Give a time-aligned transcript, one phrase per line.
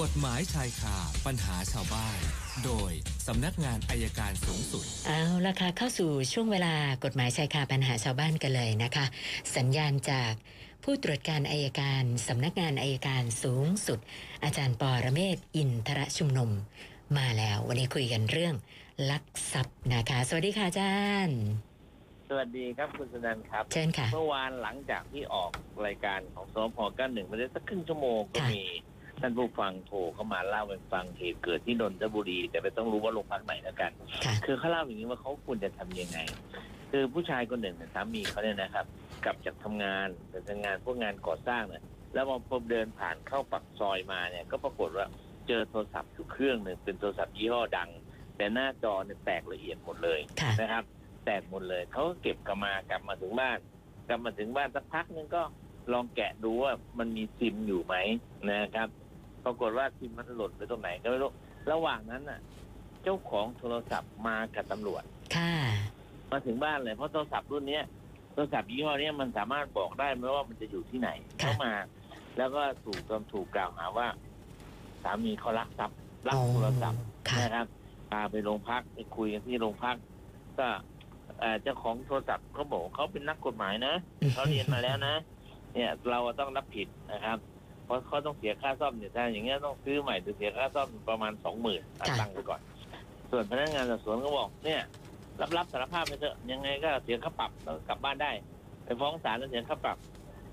[0.00, 0.96] กฎหมายชายคา
[1.26, 2.18] ปัญหาชาวบ้าน
[2.64, 2.92] โดย
[3.26, 9.04] สำนักงานอายการสูงสุด เอาละค่ะเข้าสู่ช่วงเวลากฎหมายชายคาปัญหาชาวบ้านกันเลยนะคะ
[9.56, 10.32] สัญญาณจาก
[10.84, 13.98] ผู้ตรวจการอายการสำนักงานอายการสูงสุด
[14.44, 16.50] อาจารย์ปอระเมศวร์อินทรชุมนุม
[17.18, 18.54] มาแล้ว วันนี้คุยกันเรื่อง
[19.10, 21.40] ลักทรัพย์นะคะ สวัสดีค่ะอาจารย์
[22.28, 25.50] สวัสดีครับคุณสนันครับ เชิญค่ะ เมื่อวานหลังจากที่ออก
[25.86, 28.64] รายการของสพก้าหนึ่งไปได้สักครึ่งชั่วโมงก็ค่ะ มี
[29.20, 33.92] ท่านผู้ฟังโทรเข้ามาเล่าให้ฟังเหตุเกิดที่นนทบุรี แต่ไม่ต้องรู้ว่าโรงพักไหนแล้วกัน
[34.24, 36.18] ค่ะคือเขาเล่าอย่างนี้ว่าเขาควรจะทำยังไง
[36.90, 38.86] คือผู้ชายคนหนึ่งเนี่ยสามีเขาเนี่ยนะครับ
[39.24, 41.82] กลับจากทำงานเป็นทำงานพวกงานก่อสร้างเนี่ย
[42.14, 45.06] แล้วพอพอเดินผ่านเข้าปักซอยมาเนี่ย ก็ปรากฏว่า
[45.48, 47.90] เจอโทรศัพท์อยู่เครื่องหนึ่งเป็นโทรศัพท์ยี่ห้อดัง
[48.36, 50.84] แต่หน้าจอเนี่ยแตกละเอียดหมดเลยค่ะนะครับ
[51.24, 53.58] แตกหมดเลยเขาก็เก็บกลับมากลับมาถึงบ้าน
[54.08, 55.42] กลับมาถึงบ้านสักพักนึงก็
[55.92, 57.94] ลองแกะดูว่ามันมีซิมอยู่ไหม
[58.50, 58.88] นะครับ
[59.44, 61.30] ปรากฏว่าซิมมันหล่นไปตรงไหนก็ไม่รู้
[61.72, 62.40] ระหว่างนั้นน่ะ
[63.02, 65.02] เจ้าของโทรศัพท์มากับตำรวจ
[65.36, 65.54] ค่ะ
[66.32, 67.84] มาถึงบ้านเลยเพราะโทรศัพท์รุ่นเนี้ย
[68.32, 71.72] โทรศัพท์ยี่ห้อเนี้ยมันสามารถบอกได้ไหมว่ามันจะอยู่ที่ไหนค่ะ เข้ามา
[72.38, 74.06] แล้วก็ถูกตำถูกกล่าวหาว่า
[75.02, 77.66] สามีเขารักทรัพย์รักโทรศัพท์ ค่ะ นะครับ
[78.10, 79.96] พาไปโรงพักไปคุยกันที่โรงพัก
[80.58, 80.68] ก็
[81.40, 83.94] เอ่อเจ้าของโทรศัพท์เขาบอกว่าเขาเป็นนักกฎหมายนะ
[84.34, 85.14] เขาเรียนมาแล้วนะ
[85.74, 87.59] เนี่ยเราต้องรับผิดนะครับเพ
[87.90, 92.60] ราะเขาต้องเสียค่าซ่อมเนี่ยถ้าอย่างเงี้ยต้องซื้อใหม่หรือเสียค่าซ่อมประมาณสองหมื่นค่ะตั้งไปก่อน
[93.30, 94.80] ส่วนพนักงานสอบสวนก็บอกเนี่ย
[95.40, 98.30] รับรับสารภาพไปเถอะยังไงก็เสียค่าปรับแล้วกลับบ้านได้
[98.84, 99.98] ไปฟ้องศาลแล้วเสียค่าปรับ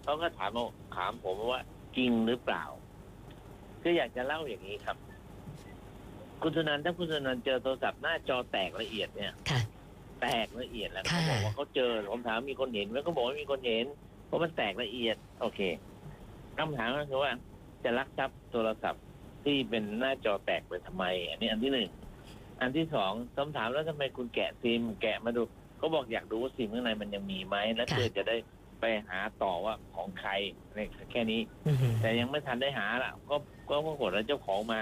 [0.04, 0.64] เขาก็ถามมา
[0.96, 1.62] ถามผมว่า
[1.98, 2.64] จริงหรือเปล่า
[3.82, 4.98] คืออยากจะเล่าอย่างนี้ครับ
[6.42, 9.60] คุณสุนันท์ถ้าคุณสุนันท์เจอโทรศัพท์หน้าจอแตกละเอียดเนี่ยค่ะ
[10.22, 13.86] แตกละเอียดแล้วค่ะเขาบอกว่าเขาเจอผมถามมีคนเห็นไหมเขาบอกว่ามีคนเห็น
[14.28, 15.60] เพราะมันแตกละเอียด โอเค
[16.58, 17.32] คำถามก็คือว่า
[17.84, 19.04] จะลักทรัพย์โทรศัพท์
[19.44, 21.90] ที่เป็นหน้าจอแตกไปทำไม อันนี้อันที่หนึ่ง
[22.62, 25.42] อันที่สองคำถามแล้วทำไมคุณแกะซิมแกะมาดู
[25.78, 28.36] เขาบอกอยากดูว่าซิมข้างในมันยังมีไหมแล้วค่ะเพื่อจะได้
[28.80, 30.32] ไปหาต่อว่าของใคร
[30.74, 33.36] เนี่ยแค่นี้อือหือแต่ยังไม่ทันได้หาล่ะก็
[33.70, 34.82] ก็ปรากฏว่าเจ้าของมา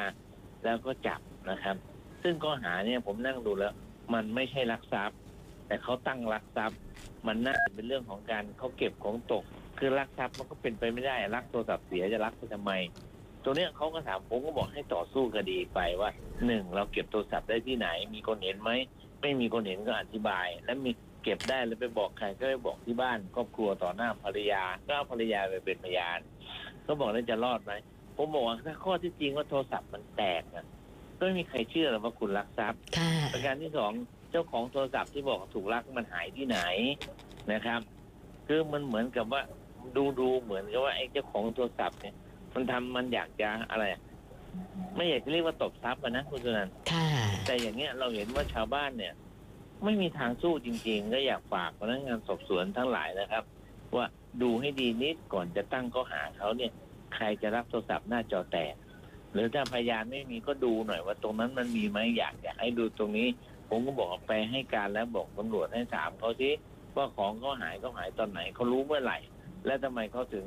[0.63, 1.19] แล้วก็จับ
[1.49, 1.75] นะครับ
[2.23, 3.73] ซึ่งข้อหาเนี่ยผมนั่งดูแล้ว
[4.13, 5.17] มันไม่ใช่ลักทรัพย์
[5.67, 6.79] แต่เขาตั้งลักทรัพย์
[7.27, 9.43] มันน่าจะเป็นเรื่องของการเขาเก็บของตก
[9.77, 12.71] คือลักทรัพย์มันก็เป็นไปไม่ได้ลักโทรศัพท์เสียจะลักไปทำไม
[13.43, 16.09] ตัวเนี้ยเขาก็ถามผมก็บอกให้ต่อสู้คดีไปว่า
[16.45, 18.71] หนึ่งเราเก็บโทรศัพท์ได้ที่ไหน มีคนเห็นไหม
[19.21, 20.91] ไม่มีคนเห็นก็อธิบาย แล้วมี
[21.23, 26.19] เก็บได้แล้วไปบอกใครก็ไปบอกที่บ้านครอบครัวต่อหน้าภรรยาก็เอาภรรยาไปเป็นพยาน
[26.85, 27.73] ก็บอกแล้วจะรอดไหม
[28.17, 30.65] ผมบอกว่าถ้าข้อที่จริงว่าโทรศัพท์มันแตกอะ
[31.17, 33.91] ก็ไม่มีใครเชื่อหรอกว่าคุณลักทรัพย์ค่ะประการที่สอง
[34.31, 36.59] เจ้าของโทรศัพท์ที่บอกถูกลักมันหายที่ไหน
[37.53, 37.81] นะครับ
[38.47, 39.41] คือมันเหมือนกับว่า
[39.97, 42.15] ดูดูเหมือนกับว่าไอ้เจ้าของโทรศัพท์เนี่ย
[42.53, 44.01] มันทำมันอยากจะอะไรอะ
[44.95, 47.07] ไม่อยากจะเรียกว่าตบทรัพย์อะนะคุณสุนันท์ค่ะ
[47.45, 49.13] แต่อย่างเงี้ยเราเห็นว่าชาวบ้านเนี่ย
[49.83, 53.43] ไม่มีทางสู้จริง ๆ ก็อยากฝากพนักงานสอบสวนทั้งหลายนะครับ
[53.95, 54.05] ว่า
[54.41, 56.71] ดูให้ดีนิดก่อนจะตั้งข้อหาเขาเนี่ย
[57.15, 58.73] ใครจะรับโทรศัพท์หน้าจอแตก
[59.33, 63.27] หรือถ้าพยานไม่มีก็ดูหน่อยว่าตรงนั้นมันมีไหมอยากอยากให้ดูตรงนี้
[63.69, 66.49] ผมก็บอกไปให้การแล้วบอกตำรวจให้ถามเขาสิ
[66.95, 69.17] ว่าของเขาหายเขาหายตอนไหนเขารู้เมื่อไหร่
[69.65, 70.45] และทำไมเขาถึง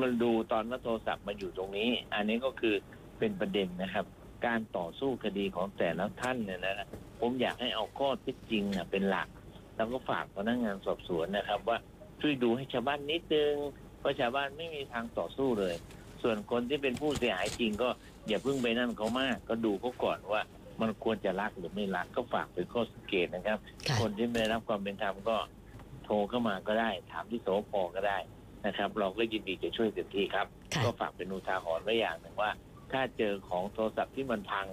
[0.00, 2.74] มันดูตอนว่าโทรศัพท์มาอยู่ตรงนี้ อันนี้ก็คือ
[3.18, 4.06] เป็นประเด็นนะครับ
[4.46, 6.88] การต่อสู้คดีของแต่ละท่านเนี่ยนะ
[7.20, 9.28] ผมอยากให้เอาข้อเท็จจริงน่ะเป็นหลัก
[9.76, 11.78] แล้วก็ฝากพนักงานสอบสวนนะครับ ว่า
[12.20, 13.54] ช่วยดูให้ชาวบ้านนิดนึง
[14.00, 15.74] เพราะชาวบ้านไม่มีทางต่อสู้เลย
[16.22, 17.88] ส่วนคนที่เป็นผู้เสียหายจริงก็
[18.28, 20.42] อย่าเพิ่งไปนั่นเขามาก ก็ดูเขาก่อนว่า
[20.80, 25.36] มันควรจะรักหรือไม่รักก็ฝากเป็นข้อสังเกตนะครับค่ะคนที่ไม่ได้รับความเป็นธรรมก็
[26.04, 28.18] โทรเข้ามาก็ได้ ถามที่โสพก็ได้
[28.66, 32.50] นะครับ เราก็ยินดีจะช่วยเต็มที่ครับ ค่ะ ก็ฝากเป็นอุทาหรณ์ไว้อย่างหนึ่งว่า
[32.92, 34.66] ถ้าเจอของโทรศัพท์ที่มันพัง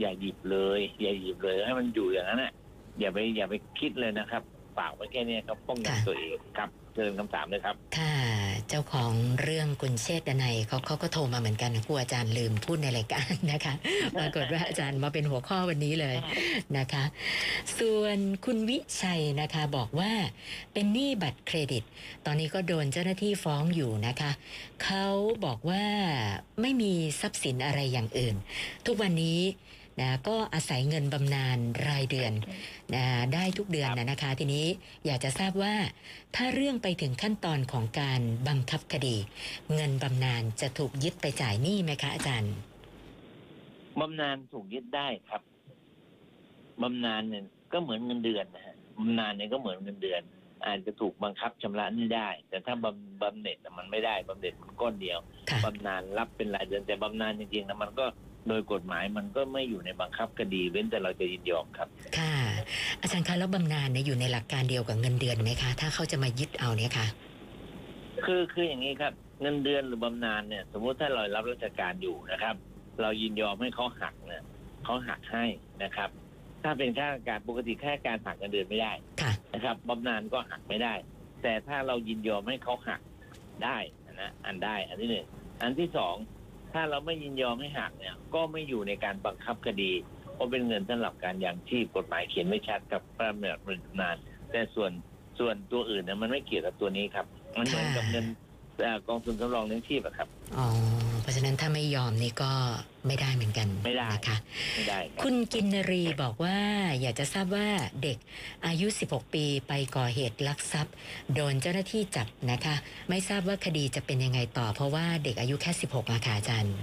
[0.00, 2.52] อย่าหยิบเลย อย่าหยิบเลยให้มันอยู่อย่างนั้นน่ะ
[3.00, 4.42] อย่าไปอย่าไปคิดเลยนะครับ
[4.78, 8.13] ฝากไว้แค่นี้ครับป้องกันค่ะ ตัวเองครับเชิญคำถามเลยครับ ค่ะ
[8.68, 13.74] เจ้าของเรื่องคุณเชษฐ์ดนัยเขาเขาก็โทรมาเหมือนกันครูอาจารย์ลืมพูดในรายการนะคะ
[14.16, 16.16] ปรากฏว่าอาจารย์มาเป็นหัวข้อวันนี้เลย
[16.78, 17.04] นะคะ
[17.78, 20.12] ส่วนคุณวิชัยนะคะบอกว่า
[20.72, 21.82] เป็นหนี้บัตรเครดิต
[22.26, 24.30] ตอนนี้ก็โดนเจ้าหน้าที่ฟ้องอยู่นะคะ
[24.84, 25.06] เขา
[25.44, 25.84] บอกว่า
[26.60, 28.34] ไม่มีทรัพย์สินอะไรอย่างอื่น
[28.86, 29.38] ทุกวันนี้
[30.00, 31.58] นะก็อาศัยเงินบำนาญ
[31.88, 32.32] รายเดือน
[32.94, 33.04] นะ
[33.34, 34.66] ได้ทุกเดือนนะนะคะ ทีนี้
[35.06, 35.74] อยากจะทราบว่า
[36.36, 39.16] ถ้าเรื่องไปถึงขั้นตอนของการบังคับคดี
[39.74, 42.54] เงินบำนาญจะถูกยึดไปจ่ายหนี้ไหมคะอาจารย์
[44.00, 45.42] บำนาญถูกยึดได้ครับ
[46.82, 50.22] บำนาญเนี่ยก็เหมือนเงินเดือนนะฮะบำนาญเนี่ยก็เหมือนเงินเดือน
[50.66, 55.18] อาจจะถูกบังคับชำระหนี้ได้ แต่ถ้าบำบำเหน็จน่ะมันไม่ได้บำเหน็จมันก้อนเดียว
[55.50, 58.06] ค่ะบำนาญรับเป็นรายเดือนแต่บำนาญจริงๆนะมันก็
[58.48, 61.88] โดยกฎหมายมันก็ไม่อยู่ในบังคับคดีเว้นแต่เราจะยินยอมครับ
[62.18, 62.34] ค่ะ
[63.00, 67.06] อาจารย์คะแล้วบำนาญเนี่ยอยู่ในหลักการเดียวกับเงินเดือนไหมคะ ถ้าเขาจะมายึดเอาเนี่ยค่ะ
[68.24, 72.54] คือคืออย่างนี้ครับ เงินเดือนหรือบำนาญเนี่ย สมมุติถ้าเรารับราชการอยู่นะครับ
[73.02, 74.42] เรายินยอมให้เขาหักเนี่ย
[74.84, 75.44] เขาหักให้
[75.82, 76.10] นะครับ
[76.62, 78.92] ถ้าเป็นข้าราชการปกติข้าราชการหักเงินเดือนไม่ได้
[79.22, 80.94] ค่ะนะครับบำนาญก็หักไม่ได้
[81.42, 83.00] แต่ถ้าเรายินยอมให้เขาหัก
[83.64, 83.78] ได้
[84.20, 85.26] นะอันได้ อันที่หนึ่ง
[85.62, 86.14] อันที่สอง
[86.74, 89.92] ถ้าเราไม่ยินยอมให้หักเนี่ย ก็ไม่อยู่ในการบังคับคดี
[90.34, 94.16] เพราะเป็นเงินสำหรับการยางชีพกฎหมายเขียนไม่ชัดกับพระราชบัญญัติบำนาน
[94.50, 94.90] แต่ส่วน
[95.38, 97.26] ส่วนตัวอื่นเนี่ยมันไม่เกี่ยวกับตัวนี้ครับ
[97.58, 98.24] มันเหมือนกับเงิน
[99.08, 100.66] กองทุนสำรองเลี้ยงชีพอะครับ อ๋อ
[101.24, 102.52] เพราะฉะนั้นถ้าไม่ยอมนี่ก็
[103.06, 104.36] ไม่ได้เหมือนกันไม่ได้นะคะ
[104.74, 106.58] ไม่ได้ครับคุณกินนรีบอกว่า
[107.00, 107.68] อยากจะทราบว่า
[108.02, 108.18] เด็ก
[108.66, 110.94] อายุ 16 ปีไปก่อเหตุลักทรัพย์
[111.34, 112.74] โดนเจ้าหน้าที่จับนะคะ
[113.08, 116.76] ไม่ทราบว่าคดีจะเป็นยังไงต่อ เพราะว่าเด็กอายุแค่ 16อะค่ะอาจารย์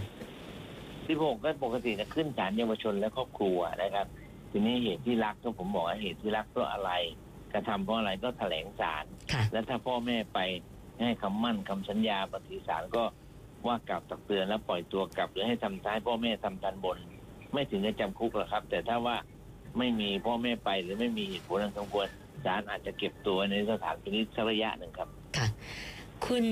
[1.05, 4.07] ที่ผมก็ปกติจะขึ้นศาลเยาวชนและครอบครัวนะครับ
[4.51, 6.91] ทีนี้เหตุที่รักก็ผมบอกว่าเหตุที่รักเพราะอะไร
[7.53, 10.39] กระทำเพราะอะไรก็แถลงศาลค่ะแล้วถ้าพ่อแม่ไป
[10.99, 13.03] ให้คำมั่นคำสัญญาปฏิสารก็
[13.67, 16.97] ว่ากล่าวตักเตือนแล้วปล่อยตัวกลับหรือให้ทำท้ายพ่อแม่ทำทันบน
[17.53, 19.15] ไม่ถึงกับจำคุกหรอกครับ แต่ถ้าว่า
[19.77, 22.07] ไม่มีพ่อแม่ไปหรือไม่มีเหตุผลอันสมควร
[22.45, 25.47] ศาลอาจจะเก็บตัวในสถานพินิจสักระยะหนึ่งครับค่ะ
[26.25, 26.45] คุณ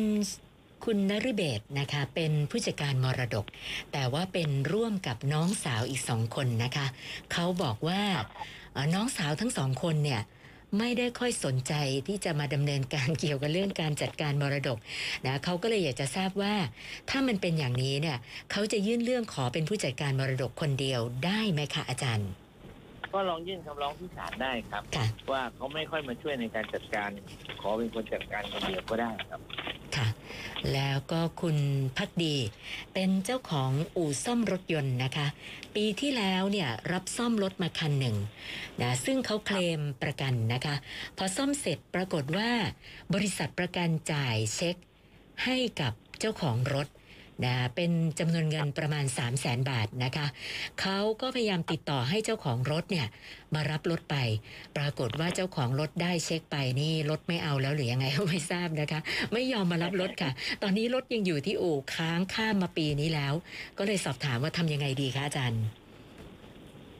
[0.85, 3.45] คุณนฤเบศนะคะ เป็นผู้จัดการมรดก
[3.91, 6.87] แต่ว่าเป็นร่วมกับน้องสาวอีกสองคนนะคะ
[7.33, 8.01] เขาบอกว่า
[8.73, 10.21] เอ่อน้องสาวทั้งสองคนเนี่ย
[10.77, 11.73] ไม่ได้ค่อยสนใจ
[12.07, 14.77] ที่จะมาดำเนินการเกี่ยวกับเรื่องการจัดการมรดก
[15.25, 16.55] นะเขาก็เลยอยากจะทราบว่า
[17.09, 18.17] ถ้ามันเป็นอย่างนี้เนี่ย
[18.51, 22.29] เขาจะยื่นเรื่องขอเป็นผู้จัดการมรดกคนเดียวได้ไหมคะอาจารย์
[23.13, 27.09] ก็ลองยื่นคำร้องที่ศาลได้ครับ ค่ะ ว่าเขาไม่ค่อยมาช่วยในการจัดการ
[27.61, 29.41] ขอเป็นคนจัดการคนเดียวก็ได้ครับ
[29.95, 30.07] ค่ะ
[30.73, 31.57] แล้วก็คุณ
[31.97, 32.35] พักดี
[32.93, 35.27] เป็นเจ้าของอู่ซ่อมรถยนต์นะคะ
[35.75, 38.17] ปีที่แล้วเนี่ยรับซ่อมรถมาคันหนึ่ง
[38.81, 40.75] นะซึ่งเขาเคลมประกันนะคะ
[41.17, 42.51] พอซ่อมเสร็จปรากฏว่า
[43.13, 44.75] บริษัทประกันจ่ายเช็ค
[45.45, 46.87] ให้กับเจ้าของรถ
[47.45, 50.27] นะเป็นจำนวนเงินประมาณ 3 0 0แสนบาทนะคะ
[50.81, 53.07] เขาก็พยายามติดต่อให้เจ้าของรถเนี่ย
[53.55, 54.15] มารับรถไป
[54.77, 58.99] ปรากฏว่าเจ้าของรถได้เช็คไปนี่รถไม่เอาแล้วหรือยังไงก็ไม่ทราบนะคะ
[59.33, 60.31] ไม่ยอมมารับรถค่ะ
[60.63, 63.33] ตอนนี้รถยังอยู่ที่อู่ค้างข้ามมาปีนี้แล้ว
[63.77, 65.63] ก็เลยสอบถามว่าทำยังไงดีคะอาจารย์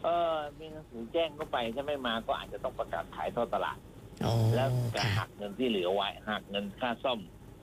[0.04, 3.78] เออมีหนังสือแจ้งเข้าไปถ้าไม่มาก็อาจจะต้องประกาศขายทอดตลาด
[4.24, 7.20] โอ้แล้วจะค่ะหักเงินที่เหลือไว้หักเงินค่าซ่อม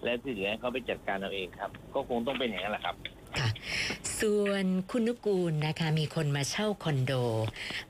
[0.06, 2.97] และที่เหลือให้เขาไปจัดการเอาเองครับ ก็คงต้องเป็นอย่างนั้นแหละครับ
[3.38, 3.49] ค่ะ
[4.20, 7.12] ส่วนคุณนุกูลนะคะ มีคนมาเช่าคอนโด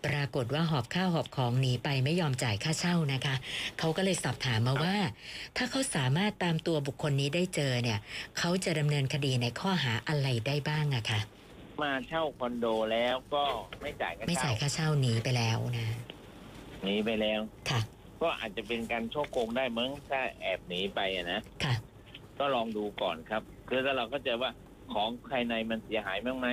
[0.07, 3.35] ปรากฏว่าหอบข้าวหอบของหนีไปไม่ยอมจ่ายค่าเช่านะคะ
[3.79, 4.97] เขาก็เลยสอบถามมาว่า
[5.57, 7.99] ถ้าเขาสามารถตามตัวบุคคลนี้ได้เจอเนี่ย
[8.39, 11.21] เขาจะดำเนินคดีในข้อหาอะไรได้บ้างอะคะ
[11.83, 13.45] มาเช่าคอนโดแล้วก็
[13.83, 15.87] ไม่จ่ายค่าไม่เช่าจ่ายค่าเช่าหนีไปแล้วนะ
[16.83, 17.41] หนีไปแล้ว
[17.71, 17.81] ค่ะ
[18.23, 21.75] ก็อาจจะเป็นการช่อโกงได้มั้งถ้าแอบหนีไปอะนะ ค่ะ
[22.39, 24.51] ก็ลองดูก่อนครับคือถ้าเราก็จะว่า
[24.93, 26.49] ของภายในมันเสียหายบ้างไหม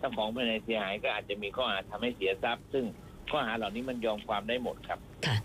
[0.00, 2.84] ถ้าของภายในเสียหายก็อาจจะมีข้อหาทำให้เสียทรัพย์ ซึ่ง
[3.30, 5.36] ข้อหาเหล่านี้มันยอมความได้หมดครับค่ะ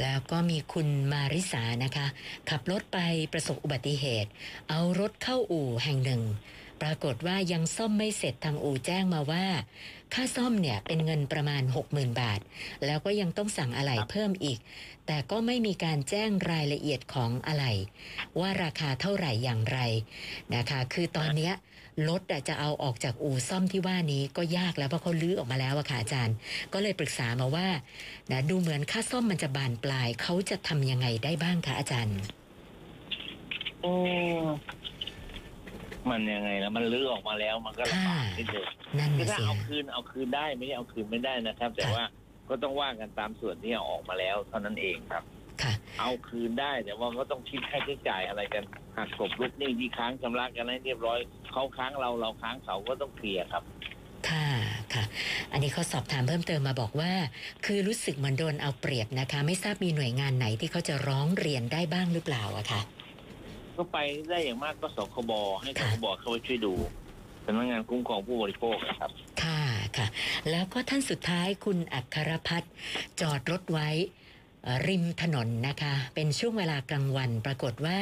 [0.00, 2.06] แล้วก็มีคุณมาริสานะคะ
[2.50, 2.98] ขับรถไป
[3.32, 4.30] ประสบอุบัติเหตุ
[4.68, 6.22] เอารถเข้าอู่แห่งหนึ่ง
[6.82, 9.46] ปรากฏว่ายังซ่อมไม่เสร็จทางอู่แจ้งมาว่า
[10.14, 12.40] ค่าซ่อมเนี่ยเป็นเงินประมาณ 60,000 บาท
[12.86, 14.58] แล้วก็ยังต้องสั่งอะไหล่เพิ่มอีก
[15.06, 17.72] แต่ก็ไม่มีการแจ้งรายละเอียดของอะไหล่
[18.40, 19.78] ว่าราคาเท่าไหร่อย่างไร
[20.54, 21.54] นะคะ คือตอนเนี้ย
[22.08, 26.36] รถอะจะเอาออกจากอู่ซ่อมที่ว่านี้ก็ยากแล้วเพราะเขาลื้อออกมาแล้วอะค่ะอาจารย์
[26.72, 27.68] ก็เลยปรึกษามาว่า
[28.30, 32.18] นะดูเหมือนค่าซ่อมมันจะบานปลายเขาจะทำยังไงได้บ้างคะอาจารย์
[33.84, 33.92] อื
[34.42, 34.44] ม
[36.10, 38.66] มันยังไงแล้วมันลื้อออกมาแล้วมันก็ลำบากนิดเดียว
[38.98, 42.04] นั่นคือนะถ้าสิเอาคืนเอาคืนได้ไม่ได้เอาคืนไม่ได้นะครับ แต่ว่า
[42.48, 45.24] ก็ต้องว่ากันตามส่วนที่เอาออกมาแล้วเท่านั้นเองครับ
[45.62, 48.64] ค่ะ เอาคืนได้แต่ว่าก็ต้องคิดค่าใช้จ่ายอะไรกัน
[48.96, 51.18] หักกบลูกหนี้ที่ค้างชำระกันให้เรียบร้อย
[51.52, 53.62] เขาค้างเราเราค้างเขาก็ต้องเคลียร์ครับ
[54.28, 54.48] ค่ะ
[54.94, 55.04] ค่ะ
[55.52, 57.12] อันนี้เขาสอบถามเพิ่มเติมมาบอกว่า
[57.66, 62.80] คือรู้สึกเหมือนโดนเอาเปรียบนะคะ ไม่ทราบมีหน่วยงานไหนที่เขาจะร้องเรียนได้บ้างหรือเปล่าอะค่ะ
[63.80, 63.98] ก็ไป
[64.30, 65.32] ได้อย่างมากก็สคบ
[65.62, 66.74] ให้สคบเข้าไปช่วยดู
[67.44, 69.10] สำนักงานคุ้มครองผู้บริโภคนะครับ
[69.42, 69.62] ค่ะ
[69.96, 70.06] ค่ะ
[70.50, 72.72] แล้วก็ท่านสุดท้ายคุณอัครพัฒน์
[73.20, 73.88] จอดรถไว้
[74.62, 78.00] เอ่อริมถนนนะคะ เป็นช่วงเวลากลางวัน ปรากฏว่า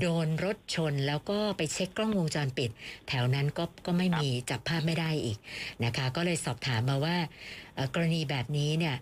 [0.00, 2.70] โดนรถชนแล้วก็ไปเช็คกล้องวงจรปิด
[3.08, 5.38] แถวนั้นก็ก็ไม่มีจับภาพไม่ได้อีก
[5.84, 7.16] นะคะ ก็เลยสอบถามมาว่า
[7.74, 8.96] เอ่อกรณีแบบนี้เนี่ย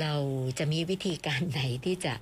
[0.00, 0.14] เรา
[0.58, 2.14] จะมีวิธีการไหนที่จะ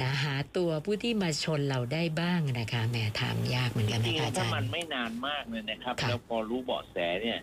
[0.00, 7.38] นะหาตัวผู้ที่มาชนเราได้บ้างนะคะแหมถามยากเหมือนกันจรินะงคะๆอาถ้าจารมันย์ไม่นานมากเลยนะครับค่ะแล้วพอรู้เบาะแสเนี่ย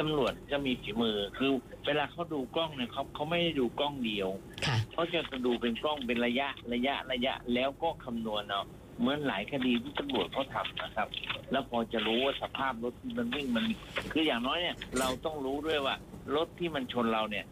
[0.10, 1.50] ำรวจจะมีฝีมือคือ
[1.86, 4.28] เวลาเขาดูกล้องเนี่ยเขาเขาไม่ได้ดูกล้องเดียว
[4.66, 8.62] ค่ะเขาจะดูเป็นกล้องเป็นระยะระยะระยะแล้วก็คำนวณเอา
[9.00, 11.08] เหมือนหลายคดีที่ตำรวจเขาทำนะครับ
[11.50, 13.64] แล้วพอจะรู้ว่าสภาพรถที่มันวิ่งมัน
[14.12, 15.94] คืออย่างน้อยเนี่ย เราต้องรู้ด้วยว่า
[16.36, 17.44] รถที่มันชนเราเนี่ย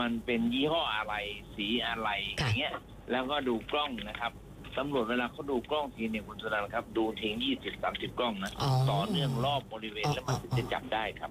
[0.00, 1.14] มันเป็นยี่ห้ออะไร
[1.56, 2.72] สีอะไรอค่ะย่างเงี้ย
[3.10, 4.32] แล้วก็ดูกล้องนะครับ
[4.78, 11.30] ตำรวจเวลาเขาดูกล้องทีเนี่ยคุณสุนันท์ครับ ดูทิ้งยี่สิบสามสิบกล้องนะอ๋อต่อเนื่องรอบบริเวณแล้วมันถึงจะจับได้ครับ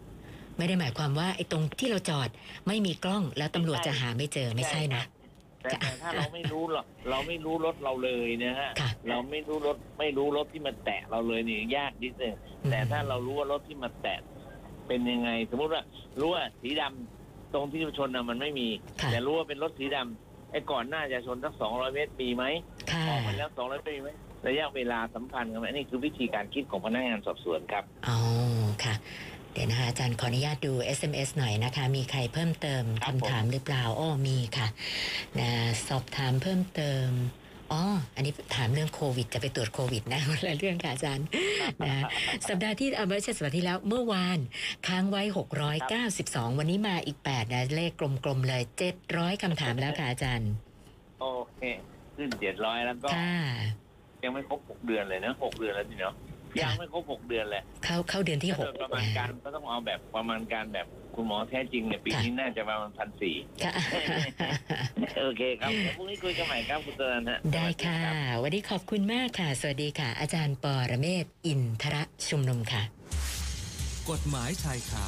[0.57, 2.29] ไม่ได้หมายความว่าไอ้ตรงที่เราจอด
[2.67, 5.03] ไม่มีกล้องแล้วตำรวจจะหาไม่เจอไม่ใช่นะ
[5.63, 12.35] แต่แต่ถ้าเราไม่รู้หรอกเราไม่รู้รถเราเลยนะฮะค่ะเราไม่รู้รถไม่รู้รถที่มันแตะเราเลยนี่ยากนิดนึง
[12.69, 14.19] แต่ถ้าเรารู้ว่ารถที่มันแตะ
[14.87, 15.83] เป็นยังไง สมมติว่า
[16.19, 17.24] รู้ว่าสีดำ
[17.55, 18.67] ตรงที่ชนน่ะมันไม่มี
[19.01, 22.43] ค่ะ แต่รู้ว่าเป็นรถสีดำไอ้ก่อนหน้าจะชนสักสองร้อยเมตรมีไหม
[22.91, 24.09] ค่ะ ออกมาแล้วสองร้อยเมตรมีไหม
[24.47, 28.17] ระยะเวลาสัมพันธ์กันไหมนี่คือวิธีการคิดของพนักงานสอบสวนครับ อ๋อ
[28.83, 28.95] ค่ะ
[29.53, 34.67] เดี๋ยวนะคะอาจารย์ขออนุญาตดู SMS หน่อยนะคะ มีใครเพิ่มเติมครับคำถามหรือเปล่า อ้อมีค่ะ
[35.39, 35.49] นะ
[35.87, 37.07] สอบถามเพิ่มเติม
[37.73, 37.83] อ๋อ
[38.15, 41.27] อันนี้ถามเรื่องโควิด จะไปตรวจโควิดนะคนละเรื่องค่ะอาจารย์
[41.85, 42.03] นะ
[42.49, 44.39] สัปดาห์ที่เอาไม่ใช่สัปดาห์ที่แล้วเมื่อวาน
[44.87, 45.21] ค้างไว้
[45.91, 47.91] 692 วันนี้มาอีก 8 นะ เลข
[48.23, 48.63] กลมๆเลย
[49.03, 50.51] 700คำถามแล้วค่ะอาจารย์
[51.19, 51.61] โอเค
[52.15, 53.35] ขึ้นเจ็ดร้อยแล้วก็ค่ะ
[54.23, 56.13] ยังไม่ครบหกเดือนเลยนะหกเดือนแล้วทีเนาะ
[56.61, 63.73] ยังไม่ครบหกเดือนเลยเข้าเข้าเดือนที่ถ้าโดยประมาณการ6ก็ต้องเอาแบบประมาณการแบบคุณหมอแท้จริงเนี่ยปีนี้น่าจะประมาณพันสี่ค่ะ
[65.21, 72.83] โอเคครับเดี๋ยวพรุ่งนี้คุยกันใหม่ครับคุณตนันฮะได้ค่ะสวัสดีรับวันนี้ขอบคุณมากค่ะ สวัสดีค่ะ อาจารย์ปอระเมศวร์อินทระชุมนุมค่ะ
[74.09, 75.07] กฎหมายชายคา